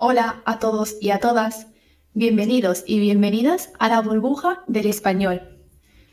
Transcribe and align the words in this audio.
Hola 0.00 0.42
a 0.44 0.60
todos 0.60 0.94
y 1.00 1.10
a 1.10 1.18
todas. 1.18 1.66
Bienvenidos 2.14 2.84
y 2.86 3.00
bienvenidas 3.00 3.70
a 3.80 3.88
la 3.88 4.00
burbuja 4.00 4.62
del 4.68 4.86
español. 4.86 5.58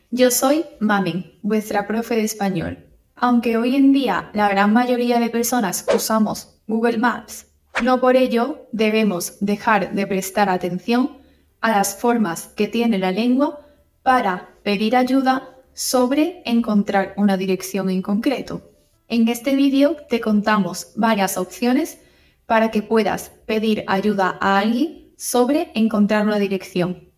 Yo 0.10 0.32
soy 0.32 0.66
Mamen, 0.80 1.34
vuestra 1.44 1.86
profe 1.86 2.16
de 2.16 2.24
español. 2.24 2.84
Aunque 3.16 3.58
hoy 3.58 3.76
en 3.76 3.94
día 3.94 4.32
la 4.34 4.50
gran 4.50 4.74
mayoría 4.74 5.20
de 5.20 5.30
personas 5.30 5.86
usamos 5.96 6.58
Google 6.66 6.98
Maps, 6.98 7.46
no 7.84 8.02
por 8.02 8.16
ello 8.16 8.66
debemos 8.72 9.38
dejar 9.40 9.94
de 9.94 10.08
prestar 10.08 10.50
atención 10.50 11.20
a 11.62 11.70
las 11.70 11.96
formas 11.96 12.48
que 12.56 12.68
tiene 12.68 12.98
la 12.98 13.12
lengua 13.12 13.60
para 14.02 14.50
pedir 14.64 14.96
ayuda 14.96 15.48
sobre 15.76 16.42
encontrar 16.46 17.14
una 17.18 17.38
dirección 17.38 17.92
en 17.92 18.02
concreto. 18.02 18.64
En 19.08 19.28
este 19.28 19.56
vídeo 19.56 19.96
te 20.10 20.22
contamos 20.22 20.92
varias 20.96 21.38
opciones 21.38 22.00
para 22.46 22.72
que 22.72 22.82
puedas 22.82 23.30
pedir 23.46 23.84
ayuda 23.88 24.38
a 24.40 24.60
alguien 24.60 25.14
sobre 25.18 25.72
encontrar 25.74 26.26
una 26.26 26.40
dirección. 26.40 27.10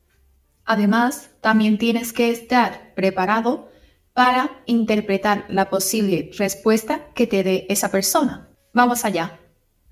Además, 0.66 1.30
también 1.42 1.78
tienes 1.78 2.14
que 2.14 2.30
estar 2.30 2.94
preparado 2.94 3.70
para 4.14 4.62
interpretar 4.66 5.46
la 5.48 5.70
posible 5.70 6.32
respuesta 6.38 7.08
que 7.14 7.28
te 7.28 7.44
dé 7.44 7.66
esa 7.70 7.92
persona. 7.92 8.50
Vamos 8.74 9.06
allá. 9.06 9.40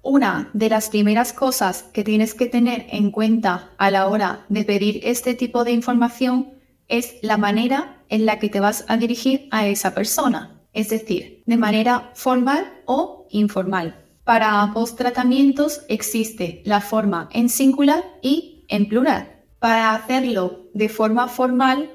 Una 0.01 0.49
de 0.53 0.69
las 0.69 0.89
primeras 0.89 1.33
cosas 1.33 1.83
que 1.83 2.03
tienes 2.03 2.33
que 2.33 2.47
tener 2.47 2.85
en 2.89 3.11
cuenta 3.11 3.71
a 3.77 3.89
la 3.89 4.07
hora 4.07 4.45
de 4.49 4.63
pedir 4.63 5.01
este 5.03 5.33
tipo 5.33 5.63
de 5.63 5.71
información 5.71 6.53
es 6.87 7.15
la 7.21 7.37
manera 7.37 8.03
en 8.09 8.25
la 8.25 8.37
que 8.37 8.49
te 8.49 8.59
vas 8.59 8.85
a 8.87 8.97
dirigir 8.97 9.47
a 9.51 9.65
esa 9.67 9.95
persona, 9.95 10.61
es 10.73 10.89
decir, 10.89 11.43
de 11.45 11.57
manera 11.57 12.11
formal 12.13 12.81
o 12.85 13.27
informal. 13.31 14.04
Para 14.25 14.59
ambos 14.61 14.95
tratamientos 14.95 15.83
existe 15.87 16.63
la 16.65 16.81
forma 16.81 17.29
en 17.31 17.47
singular 17.47 18.03
y 18.23 18.65
en 18.69 18.89
plural. 18.89 19.43
Para 19.59 19.93
hacerlo 19.93 20.65
de 20.73 20.89
forma 20.89 21.27
formal 21.27 21.91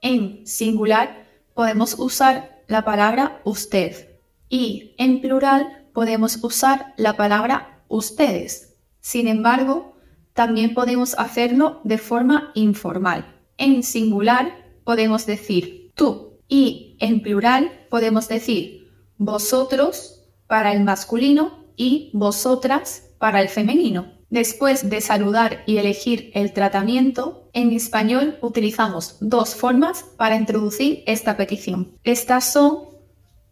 en 0.00 0.46
singular 0.46 1.26
podemos 1.52 1.98
usar 1.98 2.62
la 2.66 2.82
palabra 2.86 3.42
usted 3.44 4.08
y 4.48 4.94
en 4.96 5.20
plural 5.20 5.86
podemos 5.92 6.42
usar 6.42 6.94
la 6.96 7.14
palabra 7.18 7.82
ustedes. 7.88 8.74
Sin 9.00 9.28
embargo, 9.28 9.98
también 10.32 10.72
podemos 10.72 11.14
hacerlo 11.18 11.82
de 11.84 11.98
forma 11.98 12.52
informal. 12.54 13.36
En 13.58 13.82
singular 13.82 14.50
podemos 14.82 15.26
decir 15.26 15.92
tú 15.94 16.38
y 16.48 16.96
en 17.00 17.20
plural 17.20 17.70
podemos 17.90 18.28
decir 18.28 18.90
vosotros 19.18 20.22
para 20.46 20.72
el 20.72 20.82
masculino 20.82 21.65
y 21.76 22.10
vosotras 22.12 23.10
para 23.18 23.40
el 23.40 23.48
femenino. 23.48 24.12
Después 24.28 24.90
de 24.90 25.00
saludar 25.00 25.62
y 25.66 25.76
elegir 25.76 26.30
el 26.34 26.52
tratamiento, 26.52 27.48
en 27.52 27.72
español 27.72 28.38
utilizamos 28.42 29.18
dos 29.20 29.54
formas 29.54 30.02
para 30.16 30.36
introducir 30.36 31.04
esta 31.06 31.36
petición. 31.36 31.92
Estas 32.02 32.52
son 32.52 32.86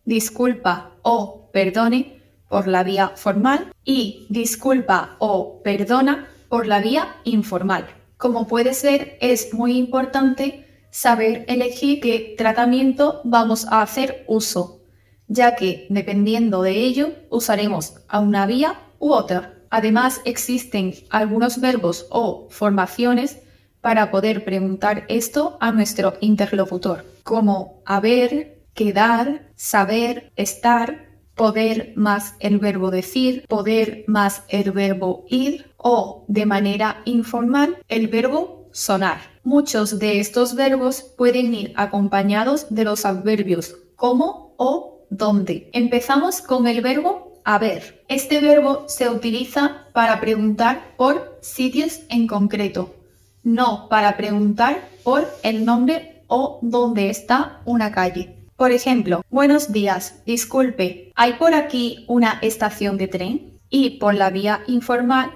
disculpa 0.04 0.96
o 1.02 1.50
perdone 1.52 2.20
por 2.48 2.66
la 2.66 2.82
vía 2.82 3.12
formal 3.14 3.72
y 3.84 4.26
disculpa 4.28 5.16
o 5.20 5.62
perdona 5.62 6.28
por 6.48 6.66
la 6.66 6.80
vía 6.80 7.16
informal. 7.24 7.86
Como 8.16 8.46
puede 8.46 8.74
ser, 8.74 9.16
es 9.20 9.54
muy 9.54 9.76
importante 9.76 10.66
saber 10.90 11.44
elegir 11.48 12.00
qué 12.00 12.34
tratamiento 12.36 13.20
vamos 13.24 13.66
a 13.66 13.82
hacer 13.82 14.24
uso 14.28 14.83
ya 15.28 15.56
que 15.56 15.86
dependiendo 15.90 16.62
de 16.62 16.72
ello 16.72 17.12
usaremos 17.30 17.94
a 18.08 18.20
una 18.20 18.46
vía 18.46 18.80
u 18.98 19.12
otra. 19.12 19.54
Además 19.70 20.20
existen 20.24 20.94
algunos 21.10 21.60
verbos 21.60 22.06
o 22.10 22.46
formaciones 22.50 23.38
para 23.80 24.10
poder 24.10 24.44
preguntar 24.44 25.04
esto 25.08 25.58
a 25.60 25.72
nuestro 25.72 26.14
interlocutor, 26.20 27.04
como 27.22 27.82
haber, 27.84 28.62
quedar, 28.72 29.50
saber, 29.56 30.32
estar, 30.36 31.08
poder 31.34 31.92
más 31.96 32.34
el 32.40 32.58
verbo 32.58 32.90
decir, 32.90 33.44
poder 33.48 34.04
más 34.06 34.44
el 34.48 34.72
verbo 34.72 35.24
ir 35.28 35.72
o 35.76 36.24
de 36.28 36.46
manera 36.46 37.02
informal 37.04 37.76
el 37.88 38.08
verbo 38.08 38.68
sonar. 38.72 39.18
Muchos 39.42 39.98
de 39.98 40.20
estos 40.20 40.54
verbos 40.54 41.02
pueden 41.02 41.52
ir 41.54 41.72
acompañados 41.76 42.66
de 42.70 42.84
los 42.84 43.04
adverbios 43.04 43.76
como 43.96 44.54
o 44.56 44.93
dónde. 45.16 45.70
Empezamos 45.72 46.40
con 46.40 46.66
el 46.66 46.80
verbo 46.80 47.40
haber. 47.44 48.04
Este 48.08 48.40
verbo 48.40 48.84
se 48.88 49.08
utiliza 49.08 49.86
para 49.92 50.20
preguntar 50.20 50.94
por 50.96 51.38
sitios 51.40 52.00
en 52.08 52.26
concreto, 52.26 52.94
no 53.42 53.88
para 53.88 54.16
preguntar 54.16 54.88
por 55.04 55.28
el 55.42 55.64
nombre 55.64 56.22
o 56.26 56.58
dónde 56.62 57.10
está 57.10 57.60
una 57.64 57.92
calle. 57.92 58.36
Por 58.56 58.72
ejemplo, 58.72 59.22
buenos 59.30 59.72
días, 59.72 60.22
disculpe, 60.26 61.12
¿hay 61.14 61.34
por 61.34 61.54
aquí 61.54 62.04
una 62.08 62.38
estación 62.40 62.96
de 62.98 63.08
tren? 63.08 63.60
Y 63.68 63.98
por 63.98 64.14
la 64.14 64.30
vía 64.30 64.62
informal, 64.68 65.32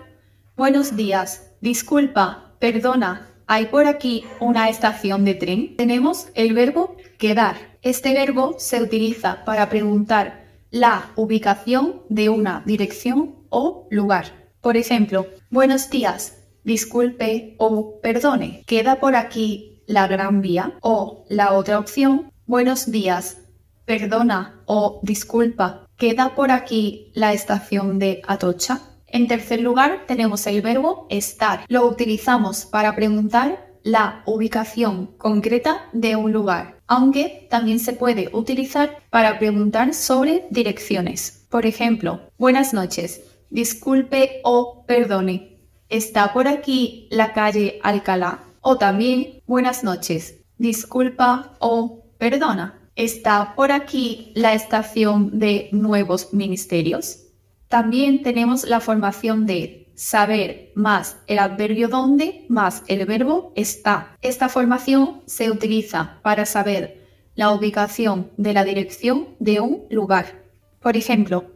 buenos 0.56 0.96
días, 0.96 1.50
disculpa, 1.60 2.54
perdona, 2.60 3.28
¿hay 3.46 3.66
por 3.66 3.86
aquí 3.86 4.24
una 4.40 4.68
estación 4.68 5.24
de 5.24 5.34
tren? 5.34 5.76
Tenemos 5.76 6.28
el 6.34 6.54
verbo 6.54 6.96
quedar. 7.18 7.67
Este 7.82 8.12
verbo 8.12 8.56
se 8.58 8.82
utiliza 8.82 9.44
para 9.44 9.68
preguntar 9.68 10.48
la 10.72 11.12
ubicación 11.14 12.02
de 12.08 12.28
una 12.28 12.64
dirección 12.66 13.36
o 13.50 13.86
lugar. 13.88 14.50
Por 14.60 14.76
ejemplo, 14.76 15.26
buenos 15.48 15.88
días, 15.88 16.38
disculpe 16.64 17.54
o 17.58 18.00
perdone, 18.00 18.64
¿queda 18.66 18.98
por 18.98 19.14
aquí 19.14 19.84
la 19.86 20.08
gran 20.08 20.40
vía? 20.40 20.76
O 20.80 21.24
la 21.28 21.52
otra 21.52 21.78
opción, 21.78 22.32
buenos 22.46 22.90
días, 22.90 23.42
perdona 23.84 24.60
o 24.66 24.98
disculpa, 25.04 25.86
¿queda 25.96 26.34
por 26.34 26.50
aquí 26.50 27.12
la 27.14 27.32
estación 27.32 28.00
de 28.00 28.22
Atocha? 28.26 28.80
En 29.06 29.28
tercer 29.28 29.60
lugar, 29.60 30.04
tenemos 30.08 30.48
el 30.48 30.62
verbo 30.62 31.06
estar. 31.10 31.64
Lo 31.68 31.86
utilizamos 31.86 32.66
para 32.66 32.96
preguntar 32.96 33.72
la 33.84 34.24
ubicación 34.26 35.16
concreta 35.16 35.88
de 35.92 36.16
un 36.16 36.32
lugar 36.32 36.77
aunque 36.88 37.46
también 37.50 37.78
se 37.78 37.92
puede 37.92 38.30
utilizar 38.32 39.02
para 39.10 39.38
preguntar 39.38 39.94
sobre 39.94 40.46
direcciones. 40.50 41.46
Por 41.50 41.66
ejemplo, 41.66 42.20
buenas 42.38 42.74
noches, 42.74 43.20
disculpe 43.50 44.40
o 44.42 44.84
perdone, 44.86 45.60
¿está 45.88 46.32
por 46.32 46.48
aquí 46.48 47.06
la 47.10 47.32
calle 47.34 47.78
Alcalá? 47.82 48.42
O 48.60 48.76
también, 48.76 49.42
buenas 49.46 49.84
noches, 49.84 50.40
disculpa 50.56 51.56
o 51.60 52.04
perdona, 52.18 52.90
¿está 52.96 53.54
por 53.54 53.70
aquí 53.70 54.32
la 54.34 54.54
estación 54.54 55.38
de 55.38 55.68
nuevos 55.72 56.32
ministerios? 56.32 57.26
También 57.68 58.22
tenemos 58.22 58.64
la 58.64 58.80
formación 58.80 59.44
de 59.44 59.77
saber 59.98 60.70
más 60.76 61.16
el 61.26 61.40
adverbio 61.40 61.88
donde 61.88 62.46
más 62.48 62.84
el 62.86 63.04
verbo 63.04 63.52
está. 63.56 64.16
Esta 64.22 64.48
formación 64.48 65.22
se 65.26 65.50
utiliza 65.50 66.20
para 66.22 66.46
saber 66.46 67.04
la 67.34 67.50
ubicación 67.50 68.30
de 68.36 68.52
la 68.52 68.62
dirección 68.62 69.34
de 69.40 69.58
un 69.58 69.86
lugar. 69.90 70.44
Por 70.80 70.96
ejemplo, 70.96 71.50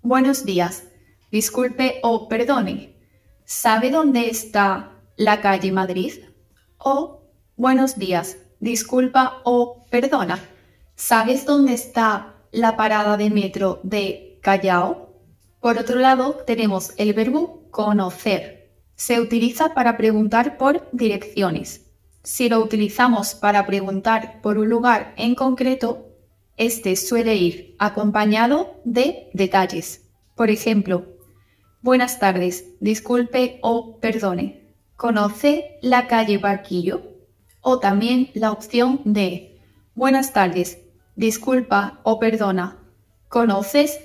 buenos 0.00 0.44
días, 0.44 0.84
disculpe 1.32 1.98
o 2.04 2.28
perdone, 2.28 2.94
¿sabe 3.44 3.90
dónde 3.90 4.30
está 4.30 4.92
la 5.16 5.40
calle 5.40 5.72
Madrid? 5.72 6.12
O 6.78 7.24
buenos 7.56 7.98
días, 7.98 8.36
disculpa 8.60 9.40
o 9.42 9.84
perdona, 9.90 10.38
¿sabes 10.94 11.44
dónde 11.46 11.74
está 11.74 12.36
la 12.52 12.76
parada 12.76 13.16
de 13.16 13.28
metro 13.28 13.80
de 13.82 14.38
Callao? 14.40 15.08
Por 15.60 15.78
otro 15.78 15.98
lado, 15.98 16.44
tenemos 16.46 16.92
el 16.96 17.12
verbo 17.12 17.57
conocer. 17.70 18.72
Se 18.94 19.20
utiliza 19.20 19.74
para 19.74 19.96
preguntar 19.96 20.58
por 20.58 20.88
direcciones. 20.92 21.86
Si 22.22 22.48
lo 22.48 22.60
utilizamos 22.60 23.34
para 23.34 23.64
preguntar 23.66 24.40
por 24.42 24.58
un 24.58 24.68
lugar 24.68 25.14
en 25.16 25.34
concreto, 25.34 26.08
este 26.56 26.96
suele 26.96 27.36
ir 27.36 27.76
acompañado 27.78 28.80
de 28.84 29.30
detalles. 29.32 30.10
Por 30.34 30.50
ejemplo, 30.50 31.06
buenas 31.80 32.18
tardes, 32.18 32.64
disculpe 32.80 33.58
o 33.62 33.98
perdone. 34.00 34.74
¿Conoce 34.96 35.78
la 35.80 36.08
calle 36.08 36.38
Barquillo? 36.38 37.02
O 37.60 37.78
también 37.78 38.30
la 38.34 38.50
opción 38.50 39.00
de 39.04 39.60
buenas 39.94 40.32
tardes, 40.32 40.80
disculpa 41.14 42.00
o 42.02 42.18
perdona. 42.18 42.78
¿Conoces 43.28 44.00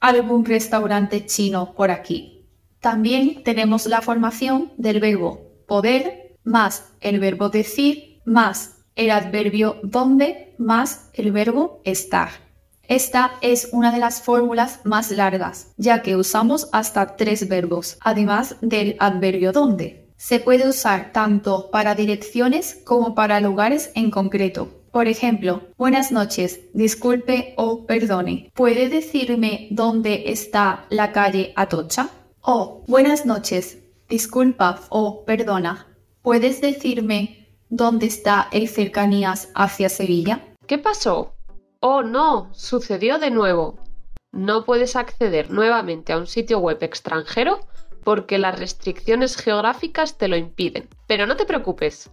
algún 0.00 0.46
restaurante 0.46 1.26
chino 1.26 1.74
por 1.74 1.90
aquí? 1.90 2.37
También 2.80 3.42
tenemos 3.42 3.86
la 3.86 4.00
formación 4.00 4.72
del 4.76 5.00
verbo 5.00 5.48
poder 5.68 6.38
más 6.42 6.92
el 7.00 7.20
verbo 7.20 7.50
decir 7.50 8.20
más 8.24 8.78
el 8.96 9.10
adverbio 9.10 9.76
donde 9.84 10.54
más 10.58 11.10
el 11.12 11.30
verbo 11.30 11.80
estar. 11.84 12.30
Esta 12.82 13.32
es 13.42 13.68
una 13.72 13.92
de 13.92 13.98
las 13.98 14.22
fórmulas 14.22 14.80
más 14.84 15.10
largas, 15.10 15.72
ya 15.76 16.02
que 16.02 16.16
usamos 16.16 16.68
hasta 16.72 17.16
tres 17.16 17.46
verbos, 17.48 17.98
además 18.00 18.56
del 18.62 18.96
adverbio 18.98 19.52
donde. 19.52 20.08
Se 20.16 20.40
puede 20.40 20.66
usar 20.66 21.12
tanto 21.12 21.70
para 21.70 21.94
direcciones 21.94 22.80
como 22.84 23.14
para 23.14 23.40
lugares 23.40 23.92
en 23.94 24.10
concreto. 24.10 24.82
Por 24.90 25.06
ejemplo, 25.06 25.62
buenas 25.76 26.10
noches, 26.10 26.60
disculpe 26.72 27.52
o 27.56 27.86
perdone. 27.86 28.50
¿Puede 28.54 28.88
decirme 28.88 29.68
dónde 29.70 30.24
está 30.32 30.86
la 30.88 31.12
calle 31.12 31.52
Atocha? 31.56 32.08
O 32.40 32.84
buenas 32.86 33.26
noches, 33.26 33.78
disculpa 34.08 34.80
o 34.90 35.24
perdona. 35.24 35.86
¿Puedes 36.22 36.60
decirme 36.60 37.48
dónde 37.68 38.06
está 38.06 38.48
el 38.52 38.68
cercanías 38.68 39.50
hacia 39.54 39.88
Sevilla? 39.88 40.44
¿Qué 40.66 40.78
pasó? 40.78 41.34
Oh 41.80 42.02
no, 42.02 42.50
sucedió 42.52 43.18
de 43.18 43.30
nuevo. 43.30 43.78
No 44.32 44.64
puedes 44.64 44.96
acceder 44.96 45.50
nuevamente 45.50 46.12
a 46.12 46.18
un 46.18 46.26
sitio 46.26 46.58
web 46.58 46.78
extranjero 46.82 47.60
porque 48.04 48.38
las 48.38 48.58
restricciones 48.58 49.36
geográficas 49.36 50.18
te 50.18 50.28
lo 50.28 50.36
impiden. 50.36 50.88
Pero 51.06 51.26
no 51.26 51.36
te 51.36 51.44
preocupes. 51.44 52.10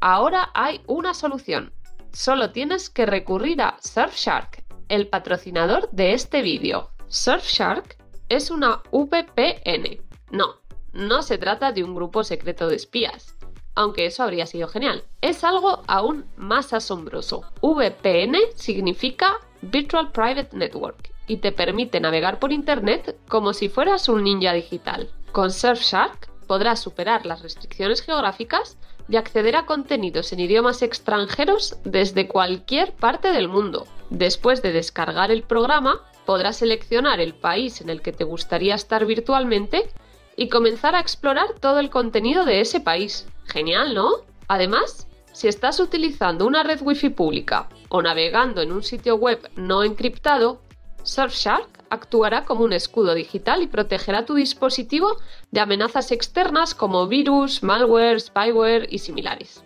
Ahora 0.00 0.50
hay 0.54 0.80
una 0.86 1.14
solución 1.14 1.72
solo 2.12 2.50
tienes 2.50 2.90
que 2.90 3.06
recurrir 3.06 3.62
a 3.62 3.76
Surfshark, 3.80 4.64
el 4.88 5.08
patrocinador 5.08 5.88
de 5.90 6.14
este 6.14 6.42
vídeo. 6.42 6.90
Surfshark 7.08 7.96
es 8.30 8.50
una 8.50 8.82
VPN. 8.92 10.00
No, 10.30 10.60
no 10.92 11.22
se 11.22 11.36
trata 11.36 11.72
de 11.72 11.84
un 11.84 11.94
grupo 11.94 12.24
secreto 12.24 12.68
de 12.68 12.76
espías, 12.76 13.36
aunque 13.74 14.06
eso 14.06 14.22
habría 14.22 14.46
sido 14.46 14.68
genial. 14.68 15.04
Es 15.20 15.44
algo 15.44 15.82
aún 15.88 16.24
más 16.36 16.72
asombroso. 16.72 17.42
VPN 17.60 18.36
significa 18.54 19.36
Virtual 19.62 20.12
Private 20.12 20.56
Network 20.56 21.12
y 21.26 21.38
te 21.38 21.52
permite 21.52 22.00
navegar 22.00 22.38
por 22.38 22.52
Internet 22.52 23.18
como 23.28 23.52
si 23.52 23.68
fueras 23.68 24.08
un 24.08 24.24
ninja 24.24 24.52
digital. 24.52 25.10
Con 25.32 25.50
Surfshark 25.50 26.30
podrás 26.46 26.80
superar 26.80 27.26
las 27.26 27.42
restricciones 27.42 28.00
geográficas 28.00 28.78
y 29.08 29.16
acceder 29.16 29.56
a 29.56 29.66
contenidos 29.66 30.32
en 30.32 30.40
idiomas 30.40 30.82
extranjeros 30.82 31.76
desde 31.84 32.28
cualquier 32.28 32.92
parte 32.92 33.32
del 33.32 33.48
mundo. 33.48 33.86
Después 34.08 34.62
de 34.62 34.72
descargar 34.72 35.32
el 35.32 35.42
programa, 35.42 36.00
podrás 36.26 36.58
seleccionar 36.58 37.20
el 37.20 37.34
país 37.34 37.80
en 37.80 37.90
el 37.90 38.02
que 38.02 38.12
te 38.12 38.24
gustaría 38.24 38.74
estar 38.74 39.06
virtualmente 39.06 39.90
y 40.36 40.48
comenzar 40.48 40.94
a 40.94 41.00
explorar 41.00 41.54
todo 41.60 41.80
el 41.80 41.90
contenido 41.90 42.44
de 42.44 42.60
ese 42.60 42.80
país. 42.80 43.26
Genial, 43.44 43.94
¿no? 43.94 44.10
Además, 44.48 45.06
si 45.32 45.48
estás 45.48 45.80
utilizando 45.80 46.46
una 46.46 46.62
red 46.62 46.80
wifi 46.82 47.10
pública 47.10 47.68
o 47.88 48.02
navegando 48.02 48.62
en 48.62 48.72
un 48.72 48.82
sitio 48.82 49.16
web 49.16 49.50
no 49.56 49.82
encriptado, 49.82 50.60
Surfshark 51.02 51.84
actuará 51.90 52.44
como 52.44 52.64
un 52.64 52.72
escudo 52.72 53.14
digital 53.14 53.62
y 53.62 53.66
protegerá 53.66 54.24
tu 54.24 54.34
dispositivo 54.34 55.16
de 55.50 55.60
amenazas 55.60 56.12
externas 56.12 56.74
como 56.74 57.06
virus, 57.06 57.62
malware, 57.62 58.20
spyware 58.20 58.86
y 58.90 58.98
similares. 58.98 59.64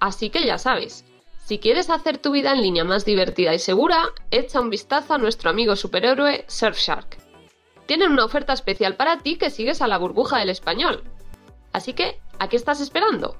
Así 0.00 0.30
que 0.30 0.44
ya 0.44 0.58
sabes, 0.58 1.04
si 1.46 1.60
quieres 1.60 1.90
hacer 1.90 2.18
tu 2.18 2.32
vida 2.32 2.52
en 2.52 2.60
línea 2.60 2.82
más 2.82 3.04
divertida 3.04 3.54
y 3.54 3.60
segura, 3.60 4.08
echa 4.32 4.60
un 4.60 4.68
vistazo 4.68 5.14
a 5.14 5.18
nuestro 5.18 5.48
amigo 5.48 5.76
superhéroe 5.76 6.44
Surfshark. 6.48 7.18
Tienen 7.86 8.10
una 8.10 8.24
oferta 8.24 8.52
especial 8.52 8.96
para 8.96 9.20
ti 9.20 9.36
que 9.36 9.50
sigues 9.50 9.80
a 9.80 9.86
la 9.86 9.96
burbuja 9.96 10.38
del 10.38 10.50
español. 10.50 11.04
Así 11.72 11.92
que, 11.92 12.18
¿a 12.40 12.48
qué 12.48 12.56
estás 12.56 12.80
esperando? 12.80 13.36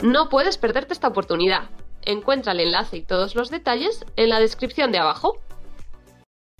No 0.00 0.28
puedes 0.28 0.56
perderte 0.56 0.92
esta 0.92 1.08
oportunidad. 1.08 1.68
Encuentra 2.02 2.52
el 2.52 2.60
enlace 2.60 2.98
y 2.98 3.02
todos 3.02 3.34
los 3.34 3.50
detalles 3.50 4.04
en 4.14 4.28
la 4.28 4.38
descripción 4.38 4.92
de 4.92 4.98
abajo. 4.98 5.40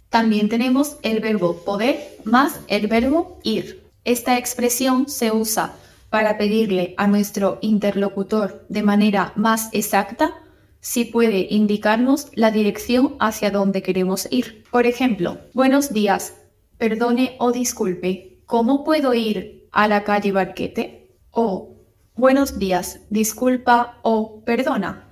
También 0.08 0.48
tenemos 0.48 0.96
el 1.02 1.20
verbo 1.20 1.64
poder 1.64 2.18
más 2.24 2.60
el 2.66 2.88
verbo 2.88 3.38
ir. 3.44 3.83
Esta 4.04 4.38
expresión 4.38 5.08
se 5.08 5.32
usa 5.32 5.74
para 6.10 6.38
pedirle 6.38 6.94
a 6.96 7.06
nuestro 7.06 7.58
interlocutor 7.62 8.64
de 8.68 8.82
manera 8.82 9.32
más 9.36 9.68
exacta 9.72 10.34
si 10.80 11.06
puede 11.06 11.46
indicarnos 11.50 12.28
la 12.34 12.50
dirección 12.50 13.16
hacia 13.18 13.50
donde 13.50 13.82
queremos 13.82 14.28
ir. 14.30 14.64
Por 14.70 14.86
ejemplo, 14.86 15.38
buenos 15.54 15.92
días, 15.92 16.34
perdone 16.78 17.36
o 17.38 17.52
disculpe, 17.52 18.42
¿cómo 18.46 18.84
puedo 18.84 19.14
ir 19.14 19.68
a 19.72 19.88
la 19.88 20.04
calle 20.04 20.32
Barquete? 20.32 21.16
O 21.30 21.74
Buenos 22.16 22.60
días, 22.60 23.00
disculpa 23.10 23.98
o 24.02 24.44
perdona. 24.44 25.10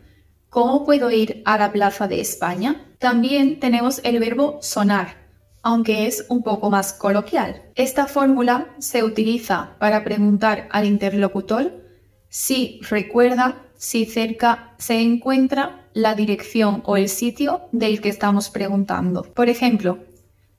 ¿Cómo 0.48 0.84
puedo 0.84 1.10
ir 1.10 1.42
a 1.44 1.58
la 1.58 1.72
Plaza 1.72 2.06
de 2.06 2.20
España? 2.20 2.94
También 3.00 3.58
tenemos 3.58 4.00
el 4.04 4.20
verbo 4.20 4.58
sonar, 4.62 5.21
aunque 5.62 6.06
es 6.06 6.26
un 6.28 6.42
poco 6.42 6.70
más 6.70 6.92
coloquial. 6.92 7.62
Esta 7.74 8.06
fórmula 8.06 8.74
se 8.78 9.02
utiliza 9.04 9.76
para 9.78 10.04
preguntar 10.04 10.68
al 10.70 10.86
interlocutor 10.86 11.82
si 12.28 12.80
recuerda 12.88 13.62
si 13.76 14.06
cerca 14.06 14.74
se 14.78 15.00
encuentra 15.00 15.88
la 15.92 16.14
dirección 16.14 16.82
o 16.86 16.96
el 16.96 17.08
sitio 17.08 17.62
del 17.72 18.00
que 18.00 18.08
estamos 18.08 18.50
preguntando. 18.50 19.22
Por 19.22 19.48
ejemplo, 19.48 19.98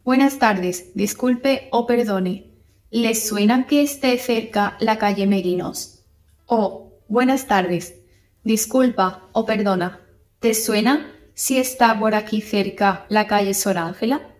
buenas 0.03 0.39
tardes, 0.39 0.91
disculpe 0.93 1.69
o 1.71 1.85
perdone. 1.85 2.51
¿Les 2.91 3.27
suena 3.27 3.65
que 3.65 3.81
esté 3.81 4.17
cerca 4.17 4.77
la 4.79 4.97
calle 4.97 5.25
Merinos? 5.25 6.03
O 6.45 7.01
buenas 7.07 7.47
tardes, 7.47 7.95
disculpa 8.43 9.29
o 9.31 9.45
perdona, 9.45 10.01
¿te 10.39 10.53
suena 10.53 11.11
si 11.33 11.57
está 11.57 11.99
por 11.99 12.13
aquí 12.13 12.41
cerca 12.41 13.05
la 13.09 13.25
calle 13.25 13.55
Sor 13.55 13.79
Ángela? 13.79 14.32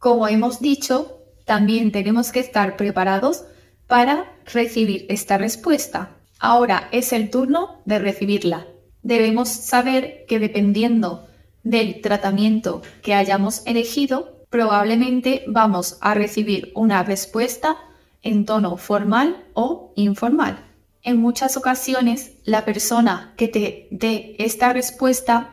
Como 0.00 0.26
hemos 0.28 0.60
dicho, 0.60 1.18
también 1.44 1.92
tenemos 1.92 2.32
que 2.32 2.40
estar 2.40 2.78
preparados 2.78 3.44
para 3.86 4.32
recibir 4.50 5.04
esta 5.10 5.36
respuesta. 5.36 6.16
Ahora 6.38 6.88
es 6.90 7.12
el 7.12 7.28
turno 7.28 7.82
de 7.84 7.98
recibirla. 7.98 8.66
Debemos 9.02 9.50
saber 9.50 10.24
que 10.26 10.38
dependiendo 10.38 11.28
del 11.64 12.00
tratamiento 12.00 12.80
que 13.02 13.12
hayamos 13.12 13.60
elegido, 13.66 14.46
probablemente 14.48 15.44
vamos 15.46 15.98
a 16.00 16.14
recibir 16.14 16.72
una 16.74 17.02
respuesta 17.02 17.76
en 18.22 18.46
tono 18.46 18.78
formal 18.78 19.44
o 19.52 19.92
informal. 19.96 20.64
En 21.02 21.18
muchas 21.18 21.58
ocasiones, 21.58 22.38
la 22.44 22.64
persona 22.64 23.34
que 23.36 23.48
te 23.48 23.88
dé 23.90 24.34
esta 24.38 24.72
respuesta 24.72 25.52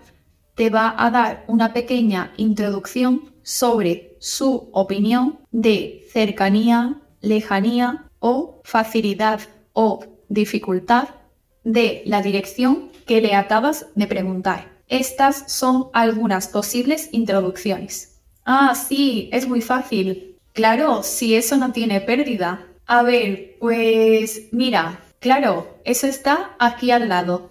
te 0.55 0.69
va 0.69 0.95
a 0.97 1.11
dar 1.11 1.43
una 1.47 1.73
pequeña 1.73 2.33
introducción 2.37 3.33
sobre 3.43 4.06
su 4.19 4.69
opinión 4.71 5.39
de 5.51 6.07
cercanía, 6.11 7.01
lejanía 7.21 8.09
o 8.19 8.61
facilidad 8.63 9.41
o 9.73 10.03
dificultad 10.29 11.09
de 11.63 12.03
la 12.05 12.21
dirección 12.21 12.91
que 13.05 13.21
le 13.21 13.35
acabas 13.35 13.87
de 13.95 14.07
preguntar. 14.07 14.71
Estas 14.87 15.51
son 15.51 15.87
algunas 15.93 16.47
posibles 16.47 17.09
introducciones. 17.11 18.19
Ah, 18.45 18.73
sí, 18.75 19.29
es 19.33 19.47
muy 19.47 19.61
fácil. 19.61 20.37
Claro, 20.53 21.03
si 21.03 21.35
eso 21.35 21.57
no 21.57 21.71
tiene 21.71 22.01
pérdida. 22.01 22.65
A 22.85 23.03
ver, 23.03 23.57
pues 23.59 24.47
mira, 24.51 25.01
Claro, 25.19 25.79
eso 25.83 26.05
está 26.05 26.55
aquí 26.59 26.91
al 26.91 27.09
lado. 27.09 27.49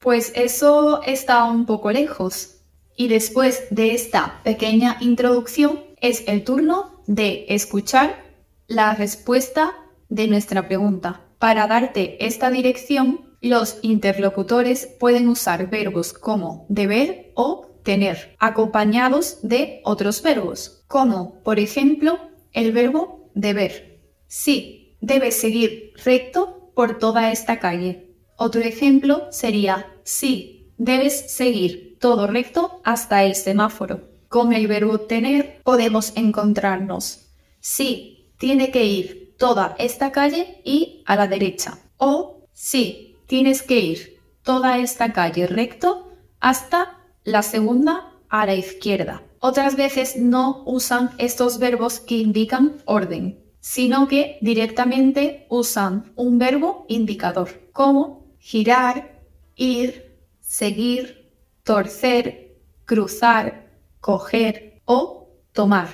Pues 0.00 0.32
eso 0.34 1.02
está 1.02 1.44
un 1.44 1.64
poco 1.64 1.92
lejos. 1.92 2.56
Y 2.96 3.08
después 3.08 3.64
de 3.70 3.94
esta 3.94 4.40
pequeña 4.42 4.96
introducción 5.00 5.84
es 6.04 6.24
el 6.26 6.44
turno 6.44 7.02
de 7.06 7.46
escuchar 7.48 8.22
la 8.66 8.94
respuesta 8.94 9.72
de 10.10 10.28
nuestra 10.28 10.68
pregunta. 10.68 11.22
Para 11.38 11.66
darte 11.66 12.22
esta 12.26 12.50
dirección, 12.50 13.38
los 13.40 13.78
interlocutores 13.80 14.86
pueden 15.00 15.28
usar 15.28 15.70
verbos 15.70 16.12
como 16.12 16.66
deber 16.68 17.32
o 17.34 17.80
tener, 17.84 18.36
acompañados 18.38 19.38
de 19.40 19.80
otros 19.82 20.22
verbos, 20.22 20.84
como 20.88 21.42
por 21.42 21.58
ejemplo 21.58 22.18
el 22.52 22.72
verbo 22.72 23.30
deber. 23.34 24.02
Sí, 24.26 24.98
debes 25.00 25.40
seguir 25.40 25.94
recto 26.04 26.70
por 26.74 26.98
toda 26.98 27.32
esta 27.32 27.60
calle. 27.60 28.14
Otro 28.36 28.60
ejemplo 28.60 29.28
sería, 29.30 29.86
sí, 30.04 30.70
debes 30.76 31.34
seguir 31.34 31.96
todo 31.98 32.26
recto 32.26 32.82
hasta 32.84 33.24
el 33.24 33.34
semáforo. 33.34 34.13
Con 34.34 34.52
el 34.52 34.66
verbo 34.66 34.98
tener 34.98 35.60
podemos 35.62 36.12
encontrarnos. 36.16 37.28
Sí, 37.60 38.32
tiene 38.36 38.72
que 38.72 38.84
ir 38.84 39.36
toda 39.38 39.76
esta 39.78 40.10
calle 40.10 40.60
y 40.64 41.04
a 41.06 41.14
la 41.14 41.28
derecha. 41.28 41.78
O 41.98 42.48
sí, 42.52 43.14
tienes 43.28 43.62
que 43.62 43.78
ir 43.78 44.18
toda 44.42 44.78
esta 44.78 45.12
calle 45.12 45.46
recto 45.46 46.10
hasta 46.40 46.98
la 47.22 47.44
segunda 47.44 48.10
a 48.28 48.44
la 48.44 48.56
izquierda. 48.56 49.22
Otras 49.38 49.76
veces 49.76 50.16
no 50.16 50.64
usan 50.66 51.10
estos 51.18 51.60
verbos 51.60 52.00
que 52.00 52.16
indican 52.16 52.82
orden 52.86 53.38
sino 53.60 54.08
que 54.08 54.38
directamente 54.42 55.46
usan 55.48 56.12
un 56.16 56.38
verbo 56.38 56.84
indicador, 56.88 57.70
como 57.72 58.26
girar, 58.38 59.22
ir, 59.54 60.18
seguir, 60.40 61.30
torcer, 61.62 62.58
cruzar, 62.84 63.63
coger 64.04 64.82
o 64.84 65.30
tomar, 65.54 65.88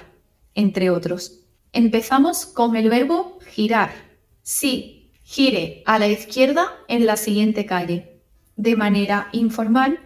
entre 0.57 0.91
otros. 0.91 1.47
Empezamos 1.73 2.45
con 2.45 2.75
el 2.75 2.91
verbo 2.91 3.39
girar. 3.53 3.93
Sí, 4.43 5.13
gire 5.23 5.85
a 5.87 5.97
la 6.01 6.09
izquierda 6.09 6.73
en 6.89 7.07
la 7.07 7.17
siguiente 7.17 7.67
calle. 7.67 8.21
De 8.57 8.75
manera 8.75 9.29
informal, 9.31 10.01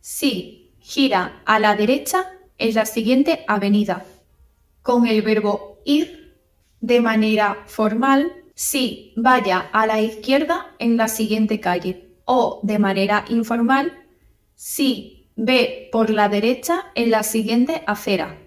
sí, 0.00 0.72
gira 0.80 1.42
a 1.46 1.60
la 1.60 1.76
derecha 1.76 2.26
en 2.58 2.74
la 2.74 2.86
siguiente 2.86 3.44
avenida. 3.46 4.04
Con 4.82 5.06
el 5.06 5.22
verbo 5.22 5.78
ir, 5.84 6.36
de 6.80 7.00
manera 7.00 7.62
formal, 7.66 8.32
sí, 8.56 9.12
vaya 9.14 9.60
a 9.60 9.86
la 9.86 10.00
izquierda 10.00 10.74
en 10.80 10.96
la 10.96 11.06
siguiente 11.06 11.60
calle. 11.60 12.16
O 12.24 12.58
de 12.64 12.80
manera 12.80 13.24
informal, 13.28 13.96
sí, 14.56 15.23
ve 15.36 15.88
por 15.92 16.10
la 16.10 16.28
derecha 16.28 16.86
en 16.94 17.10
la 17.10 17.22
siguiente 17.22 17.82
acera. 17.86 18.38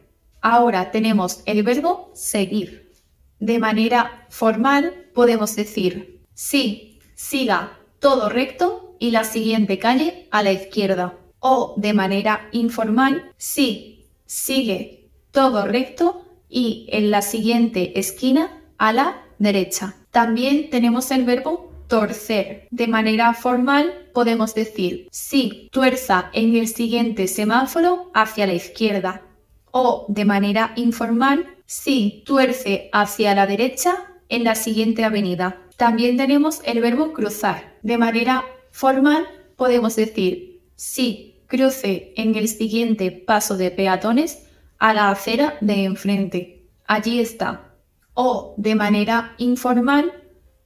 Ahora 0.41 0.91
tenemos 0.91 1.41
el 1.45 1.63
verbo 1.63 2.11
seguir. 2.13 2.91
De 3.39 3.59
manera 3.59 4.25
formal 4.29 5.09
podemos 5.13 5.55
decir 5.55 6.23
sí, 6.33 6.99
siga 7.15 7.79
todo 7.99 8.29
recto 8.29 8.95
y 8.99 9.11
la 9.11 9.23
siguiente 9.23 9.79
calle 9.79 10.27
a 10.31 10.43
la 10.43 10.51
izquierda. 10.51 11.15
O 11.39 11.75
de 11.77 11.93
manera 11.93 12.49
informal, 12.51 13.31
sí, 13.37 14.07
sigue 14.25 15.09
todo 15.31 15.65
recto 15.65 16.25
y 16.49 16.87
en 16.91 17.11
la 17.11 17.21
siguiente 17.21 17.99
esquina 17.99 18.61
a 18.77 18.93
la 18.93 19.23
derecha. 19.39 19.95
También 20.11 20.69
tenemos 20.69 21.11
el 21.11 21.25
verbo 21.25 21.66
torcer. 21.87 22.67
De 22.71 22.87
manera 22.87 23.33
formal 23.33 24.09
podemos 24.13 24.53
decir 24.53 25.07
sí, 25.11 25.69
tuerza 25.71 26.29
en 26.33 26.55
el 26.55 26.67
siguiente 26.67 27.27
semáforo 27.27 28.11
hacia 28.13 28.47
la 28.47 28.53
izquierda. 28.53 29.23
O 29.71 30.05
de 30.09 30.25
manera 30.25 30.73
informal, 30.75 31.55
sí, 31.65 32.23
tuerce 32.25 32.89
hacia 32.91 33.35
la 33.35 33.47
derecha 33.47 33.95
en 34.29 34.43
la 34.43 34.55
siguiente 34.55 35.03
avenida. 35.03 35.61
También 35.77 36.17
tenemos 36.17 36.61
el 36.63 36.81
verbo 36.81 37.13
cruzar. 37.13 37.77
De 37.83 37.97
manera 37.97 38.43
formal 38.71 39.27
podemos 39.55 39.95
decir 39.95 40.61
sí, 40.75 41.41
cruce 41.47 42.13
en 42.15 42.35
el 42.35 42.47
siguiente 42.47 43.11
paso 43.11 43.57
de 43.57 43.71
peatones 43.71 44.47
a 44.79 44.93
la 44.93 45.09
acera 45.09 45.57
de 45.61 45.83
enfrente. 45.83 46.65
Allí 46.85 47.19
está. 47.19 47.73
O 48.13 48.55
de 48.57 48.75
manera 48.75 49.35
informal 49.37 50.11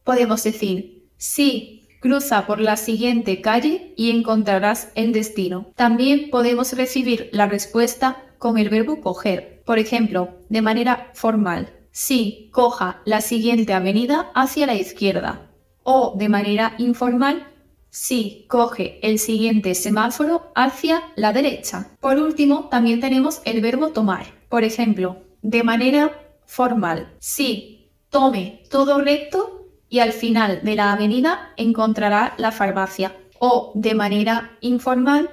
podemos 0.04 0.44
decir 0.44 1.01
sí, 1.22 1.88
cruza 2.02 2.48
por 2.48 2.60
la 2.60 2.78
siguiente 2.78 3.42
calle 3.42 3.94
y 3.96 4.10
encontrarás 4.10 4.90
el 4.96 5.14
destino. 5.14 5.72
También 5.76 6.32
podemos 6.32 6.74
recibir 6.74 7.30
la 7.32 7.46
respuesta 7.46 8.26
con 8.40 8.58
el 8.58 8.70
verbo 8.70 9.02
coger. 9.02 9.62
Por 9.64 9.78
ejemplo, 9.78 10.30
de 10.50 10.64
manera 10.64 11.12
formal, 11.14 11.72
sí, 11.92 12.50
coja 12.52 13.02
la 13.06 13.22
siguiente 13.22 13.74
avenida 13.74 14.32
hacia 14.34 14.66
la 14.66 14.74
izquierda. 14.74 15.52
O 15.84 16.16
de 16.18 16.28
manera 16.28 16.74
informal, 16.80 17.48
sí, 17.92 18.46
coge 18.50 19.00
el 19.04 19.20
siguiente 19.20 19.76
semáforo 19.76 20.52
hacia 20.56 21.04
la 21.16 21.34
derecha. 21.34 21.92
Por 22.00 22.18
último, 22.18 22.68
también 22.70 23.00
tenemos 23.00 23.42
el 23.46 23.62
verbo 23.62 23.90
tomar. 23.90 24.26
Por 24.50 24.64
ejemplo, 24.64 25.18
de 25.44 25.62
manera 25.62 26.12
formal, 26.48 27.14
sí, 27.20 27.92
tome 28.10 28.64
todo 28.72 29.02
recto 29.02 29.61
y 29.92 30.00
al 30.00 30.14
final 30.14 30.62
de 30.64 30.76
la 30.76 30.94
avenida 30.94 31.52
encontrará 31.58 32.34
la 32.38 32.54
farmacia. 32.54 33.14
O 33.40 33.74
de 33.76 33.94
manera 33.94 34.58
informal, 34.62 35.30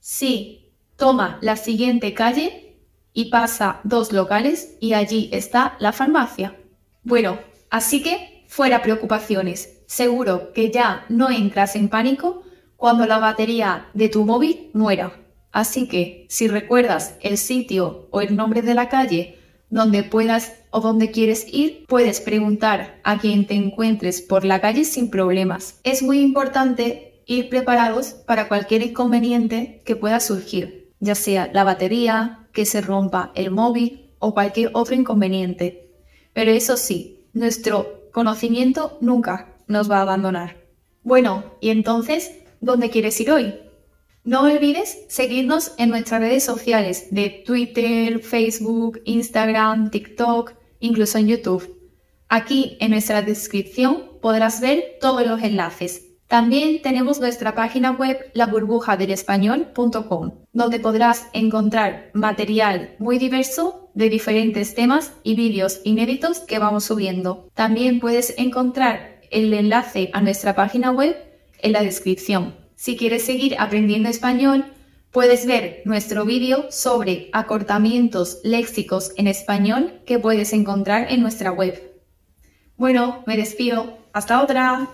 sí, 0.00 0.72
toma 0.96 1.38
la 1.42 1.54
siguiente 1.54 2.12
calle 2.12 2.80
y 3.12 3.26
pasa 3.26 3.80
dos 3.84 4.12
locales 4.12 4.76
y 4.80 4.94
allí 4.94 5.30
está 5.32 5.76
la 5.78 5.92
farmacia. 5.92 6.56
Bueno, 7.04 7.38
así 7.70 8.02
que 8.02 8.44
fuera 8.48 8.82
preocupaciones. 8.82 9.84
Seguro 9.86 10.52
que 10.52 10.72
ya 10.72 11.06
no 11.08 11.30
entras 11.30 11.76
en 11.76 11.88
pánico 11.88 12.42
cuando 12.76 13.06
la 13.06 13.20
batería 13.20 13.90
de 13.94 14.08
tu 14.08 14.24
móvil 14.24 14.70
muera. 14.74 15.12
Así 15.52 15.86
que 15.86 16.26
si 16.28 16.48
recuerdas 16.48 17.16
el 17.20 17.38
sitio 17.38 18.08
o 18.10 18.20
el 18.20 18.34
nombre 18.34 18.60
de 18.60 18.74
la 18.74 18.88
calle 18.88 19.38
donde 19.70 20.02
puedas 20.02 20.63
o 20.74 20.80
donde 20.80 21.10
quieres 21.10 21.46
ir, 21.52 21.86
puedes 21.86 22.20
preguntar 22.20 23.00
a 23.04 23.18
quien 23.18 23.46
te 23.46 23.54
encuentres 23.54 24.20
por 24.20 24.44
la 24.44 24.60
calle 24.60 24.84
sin 24.84 25.08
problemas. 25.08 25.80
Es 25.84 26.02
muy 26.02 26.20
importante 26.20 27.22
ir 27.26 27.48
preparados 27.48 28.08
para 28.08 28.48
cualquier 28.48 28.82
inconveniente 28.82 29.82
que 29.84 29.96
pueda 29.96 30.20
surgir 30.20 30.84
ya 31.04 31.14
sea 31.14 31.50
la 31.52 31.64
batería, 31.64 32.46
que 32.52 32.64
se 32.64 32.80
rompa 32.80 33.30
el 33.34 33.50
móvil 33.50 34.14
o 34.18 34.32
cualquier 34.32 34.70
otro 34.72 34.94
inconveniente. 34.94 35.90
Pero 36.32 36.50
eso 36.50 36.76
sí, 36.76 37.26
nuestro 37.34 38.08
conocimiento 38.10 38.96
nunca 39.00 39.56
nos 39.66 39.90
va 39.90 39.98
a 39.98 40.02
abandonar. 40.02 40.56
Bueno, 41.02 41.44
y 41.60 41.68
entonces, 41.68 42.32
¿dónde 42.60 42.88
quieres 42.88 43.20
ir 43.20 43.30
hoy? 43.30 43.54
No 44.24 44.44
olvides 44.44 45.04
seguirnos 45.08 45.72
en 45.76 45.90
nuestras 45.90 46.20
redes 46.22 46.42
sociales 46.42 47.08
de 47.10 47.42
Twitter, 47.44 48.20
Facebook, 48.20 49.02
Instagram, 49.04 49.90
TikTok, 49.90 50.54
incluso 50.84 51.18
en 51.18 51.28
YouTube. 51.28 51.80
Aquí 52.28 52.76
en 52.80 52.90
nuestra 52.90 53.22
descripción 53.22 54.18
podrás 54.20 54.60
ver 54.60 54.98
todos 55.00 55.26
los 55.26 55.42
enlaces. 55.42 56.10
También 56.28 56.82
tenemos 56.82 57.20
nuestra 57.20 57.54
página 57.54 57.92
web 57.92 58.18
laburbujadelespañol.com, 58.34 60.32
donde 60.52 60.80
podrás 60.80 61.28
encontrar 61.32 62.10
material 62.12 62.96
muy 62.98 63.18
diverso 63.18 63.90
de 63.94 64.08
diferentes 64.08 64.74
temas 64.74 65.12
y 65.22 65.36
vídeos 65.36 65.80
inéditos 65.84 66.40
que 66.40 66.58
vamos 66.58 66.84
subiendo. 66.84 67.48
También 67.54 68.00
puedes 68.00 68.34
encontrar 68.36 69.20
el 69.30 69.54
enlace 69.54 70.10
a 70.12 70.20
nuestra 70.20 70.54
página 70.54 70.90
web 70.90 71.16
en 71.60 71.72
la 71.72 71.82
descripción. 71.82 72.56
Si 72.74 72.96
quieres 72.96 73.24
seguir 73.24 73.56
aprendiendo 73.58 74.08
español, 74.08 74.73
puedes 75.14 75.46
ver 75.46 75.80
nuestro 75.84 76.24
vídeo 76.24 76.66
sobre 76.70 77.30
acortamientos 77.32 78.40
léxicos 78.42 79.12
en 79.16 79.28
español 79.28 80.02
que 80.04 80.18
puedes 80.18 80.52
encontrar 80.52 81.12
en 81.12 81.22
nuestra 81.22 81.52
web. 81.52 82.02
Bueno, 82.76 83.22
me 83.24 83.36
despido. 83.36 83.96
Hasta 84.12 84.42
otra. 84.42 84.88